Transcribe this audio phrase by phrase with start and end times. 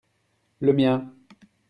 [0.61, 1.13] le mien.